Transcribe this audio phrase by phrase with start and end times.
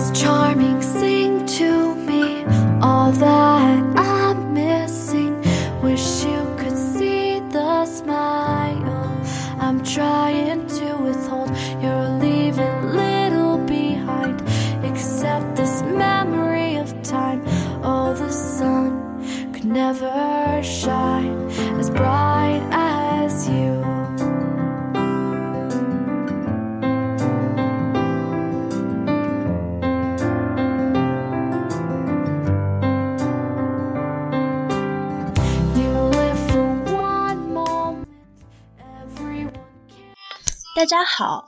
[0.00, 2.44] It's Charming, sing to me
[2.80, 5.34] all that I'm missing.
[5.82, 9.20] Wish you could see the smile
[9.58, 11.50] I'm trying to withhold.
[11.82, 14.40] You're leaving little behind,
[14.84, 17.42] except this memory of time.
[17.82, 20.17] Oh, the sun could never.
[40.78, 41.44] 大家好，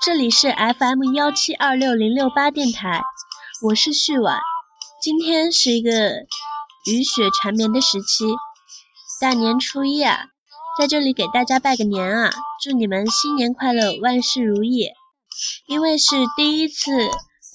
[0.00, 3.02] 这里是 FM 幺七二六零六八电台，
[3.62, 4.40] 我是旭婉。
[5.02, 5.90] 今天是一个
[6.90, 8.24] 雨雪缠绵的时期，
[9.20, 10.28] 大年初一啊，
[10.78, 12.30] 在这里给大家拜个年啊，
[12.64, 14.88] 祝你们新年快乐，万事如意。
[15.66, 16.90] 因为是第一次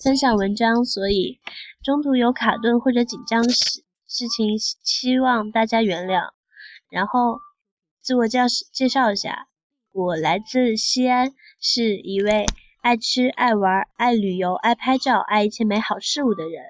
[0.03, 1.39] 分享文章，所以
[1.83, 6.29] 中途有卡顿或者紧张的事事情，希望大家原谅。
[6.91, 7.39] 然后
[8.03, 9.47] 自我介绍介绍一下，
[9.95, 12.45] 我来自西安，是一位
[12.81, 16.65] 爱吃、爱玩、爱旅游、爱拍照、爱一切美好事物的人。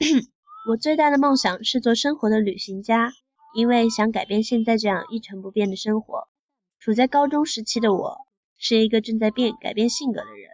[0.68, 3.12] 我最大的梦想是做生活的旅行家，
[3.54, 6.26] 因为想改变现在这样一成不变的生活。
[6.80, 8.16] 处在高中时期的我，
[8.58, 10.50] 是一个正在变改变性格的人。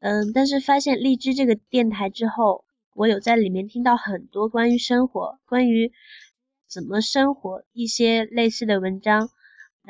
[0.00, 2.64] 嗯，但是发现荔枝这个电台之后，
[2.96, 5.92] 我有在里面听到很多关于生活、关于
[6.68, 9.28] 怎么生活一些类似的文章，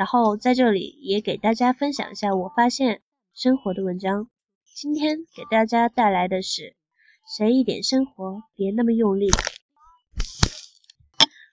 [0.01, 3.03] 然后在这里也给大家分享一下我发现
[3.35, 4.31] 生活的文章。
[4.75, 6.75] 今天给大家带来的是。
[7.37, 9.29] 谁一点生活，别那么用力。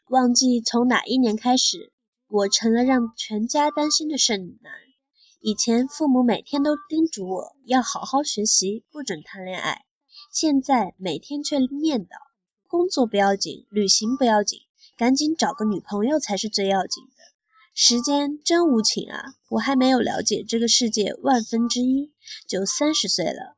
[0.08, 1.92] 忘记从哪一年开始，
[2.30, 4.72] 我成了让全家担心的剩男。
[5.42, 9.84] 以前父母每天都叮嘱我要好好学习，不准谈恋爱，
[10.32, 12.16] 现在每天却念叨：
[12.70, 14.62] 工作不要紧，旅行不要紧，
[14.96, 17.04] 赶紧找个女朋友才是最要紧。
[17.80, 19.36] 时间真无情啊！
[19.50, 22.12] 我还没有了解这个世界万分之一，
[22.48, 23.56] 就三十岁了。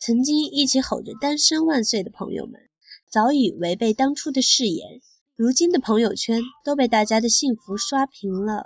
[0.00, 2.62] 曾经一起吼着“单身万岁”的朋友们，
[3.08, 5.00] 早已违背当初的誓言。
[5.36, 8.64] 如今的朋友圈都被大家的幸福刷屏了。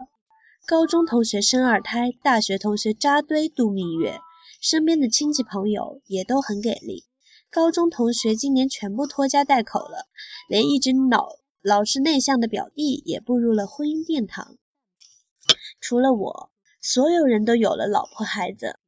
[0.67, 4.19] 高中同学生二胎，大学同学扎堆度蜜月，
[4.63, 7.05] 身边的亲戚朋友也都很给力。
[7.51, 10.07] 高中同学今年全部拖家带口了，
[10.49, 11.29] 连一直老
[11.61, 14.57] 老实内向的表弟也步入了婚姻殿堂。
[15.87, 16.51] 除了我，
[16.81, 18.79] 所有人都有了老婆孩子，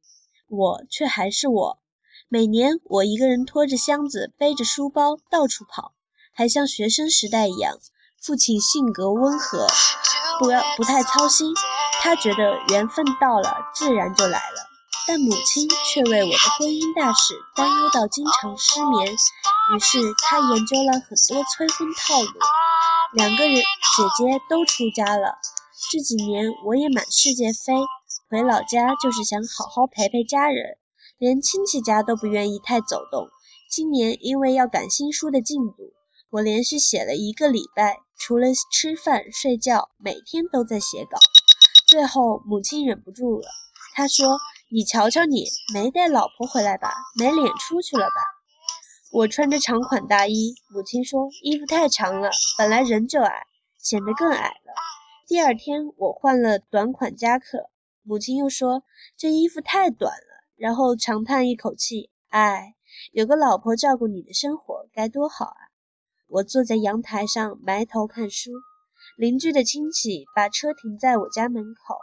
[0.47, 1.79] 我却还是我。
[2.27, 5.93] 每年我一个人拖着箱子，背着书包到处跑，
[6.33, 7.77] 还像学生时代一样。
[8.19, 9.67] 父亲性格温和，
[10.39, 11.53] 不要不太操心，
[12.01, 14.67] 他觉得缘分到了，自然就来了。
[15.07, 22.39] 但母亲却为我的婚姻大事担忧到经常失眠，于是他研究了很多催婚套路。
[23.13, 23.63] 两个人姐
[24.17, 25.37] 姐都出家了，
[25.91, 27.73] 这几年我也满世界飞，
[28.29, 30.77] 回老家就是想好好陪陪家人。
[31.19, 33.27] 连亲戚家都不愿意太走动。
[33.69, 35.93] 今年因为要赶新书的进度，
[36.31, 41.19] 我连续写了一个礼拜，除了吃饭睡觉，每天都在写稿。
[41.87, 43.47] 最后母亲忍不住了，
[43.93, 44.39] 她说
[44.69, 46.91] ：“你瞧瞧你，没带老婆回来吧？
[47.19, 48.21] 没脸出去了吧？”
[49.13, 53.43] 我穿着长款大衣，母亲说：“衣服太长了，本来人就矮，
[53.77, 54.53] 显得更矮。”
[55.27, 57.69] 第二天我换了短款夹克，
[58.01, 58.83] 母亲又说
[59.19, 62.75] ：“这衣服太短了。”然后长叹一口气，唉，
[63.11, 65.59] 有个老婆照顾你的生活该多好啊！
[66.29, 68.51] 我坐在阳台上埋头看书，
[69.17, 71.97] 邻居的亲戚把车停在我家门口，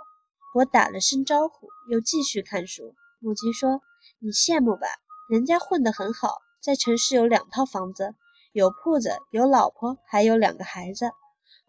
[0.54, 2.94] 我打了声招呼，又继续看书。
[3.20, 3.80] 母亲说
[4.20, 4.86] ：“你羡慕吧，
[5.30, 8.14] 人家混得很好，在城市有两套房子，
[8.52, 11.10] 有铺子，有老婆，还有两个孩子。”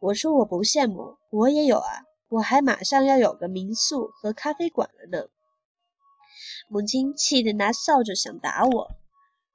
[0.05, 1.89] 我说：“我不羡慕，我也有啊，
[2.29, 5.29] 我还马上要有个民宿和咖啡馆了呢。”
[6.69, 8.91] 母亲气得拿扫帚想打我。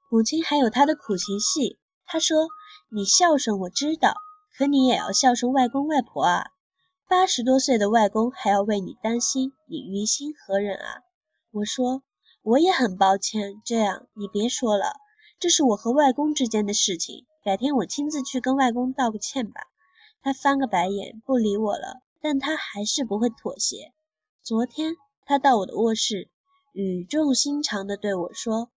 [0.09, 1.79] 母亲还有她的苦情戏。
[2.05, 2.49] 她说
[2.91, 4.15] ：“你孝顺我知道，
[4.57, 6.47] 可你也要孝顺外公外婆啊。
[7.07, 11.03] 八十多岁的外公还要为你担心，你于心何忍啊？”
[11.51, 12.03] 我说
[12.43, 13.61] ：“我也很抱歉。
[13.63, 14.97] 这样，你别说了，
[15.39, 17.25] 这是我和外公之间的事情。
[17.41, 19.61] 改天我亲自去跟外公道个歉吧。”
[20.21, 22.01] 他翻个白眼，不理我了。
[22.21, 23.93] 但他还是不会妥协。
[24.43, 24.95] 昨天
[25.25, 26.29] 他到我的卧室。
[26.73, 28.69] 语重心长地对我说：“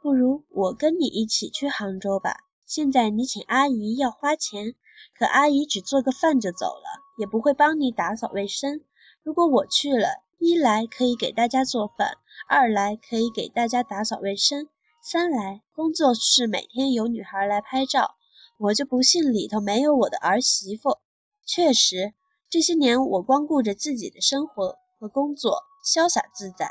[0.00, 2.36] 不如我跟你一起去杭州吧。
[2.66, 4.74] 现在你请阿姨要花钱，
[5.18, 8.82] 可阿姨只做个饭就走了，也不会帮你打扫卫生。
[9.24, 14.68] 如果我去了，一来可以给大家做饭，二来可以给大家打扫卫生，
[15.02, 18.14] 三来工作室每天有女孩来拍照，
[18.62, 20.98] 我就不信里头没有我的儿媳妇。
[21.44, 22.14] 确实，
[22.48, 26.70] 这些年我光顾着自己的生活和工作，潇洒自在。”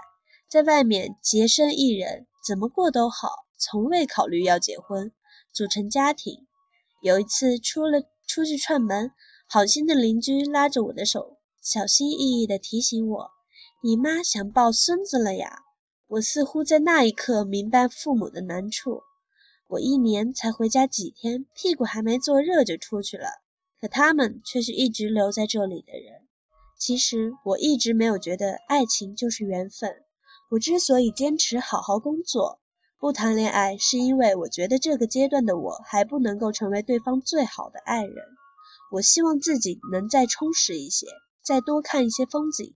[0.49, 5.11] 在外面洁身一人，怎么过都好，从未考虑要结婚，
[5.53, 6.47] 组成家庭。
[7.01, 9.11] 有一次出了出去串门，
[9.49, 13.31] 好心的邻居拉着我的手，小心翼翼地提醒我
[13.83, 15.59] ：“你妈想抱孙子了呀。”
[16.07, 19.03] 我似乎在那一刻明白父母的难处。
[19.71, 23.29] 我一年才回家几天，屁股还没坐热就出去了，
[23.79, 26.27] 可他们却是一直留在这里的人。
[26.77, 29.89] 其实我一直没有觉得爱情就是缘分。
[30.49, 32.59] 我之所以坚持好好工作，
[32.99, 38.25] 不谈恋爱，是因为我觉得这个阶段的我还不能够成为对方最好的爱人。
[38.91, 41.07] 我希望自己能再充实一些，
[41.45, 42.75] 再多看一些风景。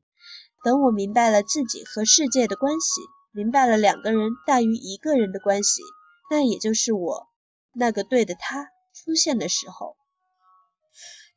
[0.63, 3.01] 等我明白了自己和世界的关系，
[3.33, 5.81] 明白了两个人大于一个人的关系，
[6.29, 7.27] 那也就是我
[7.73, 9.95] 那个对的他出现的时候。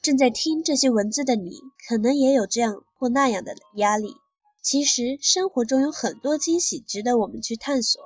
[0.00, 4.14] 正在听这些文字的你，可能也有这样或那样的压力。
[4.62, 8.00] 其实生活中有很多惊喜值得我们去探索，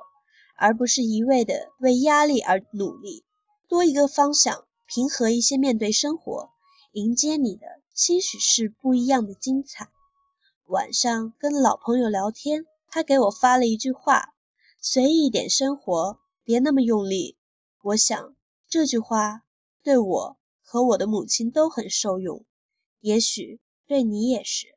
[0.57, 3.23] 而不是一味的为压力而努力。
[3.67, 6.49] 多一个方向，平和一些面对生活，
[6.93, 9.89] 迎接你的，兴许是不一样的精彩。
[10.67, 14.33] 晚上跟老朋友聊天，他给我发了一句话
[14.81, 17.37] ：“随意一点生活，别那么用力。”
[17.83, 18.35] 我想
[18.67, 19.43] 这句话
[19.81, 20.37] 对我。
[20.65, 22.45] 和我的母亲都很受用，
[22.99, 24.75] 也许对你也是。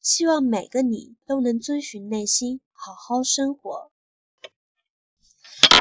[0.00, 3.90] 希望每个你都能遵循内心，好好生活。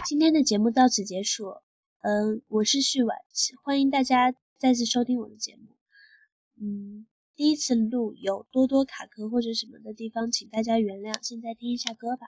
[0.06, 1.56] 今天的节目到此结束。
[2.00, 3.18] 嗯，我是旭婉，
[3.62, 5.76] 欢迎大家再次收听我的节目。
[6.62, 11.18] 嗯，第一次录有多多卡壳或者什么的地方，请大家原谅。
[11.22, 12.28] 现在听一下歌吧。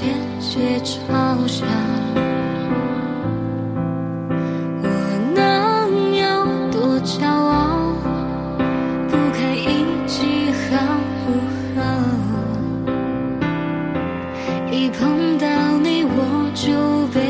[0.00, 0.10] 间
[0.40, 0.98] 接嘲
[1.46, 1.64] 笑
[4.82, 4.86] 我
[5.36, 5.38] 能
[6.16, 6.24] 有
[6.72, 7.94] 多骄傲
[9.08, 10.66] 不堪一击好
[11.24, 11.26] 不
[11.78, 11.78] 好
[14.72, 15.46] 一碰到
[15.78, 16.18] 你我
[16.56, 16.66] 就
[17.14, 17.23] 被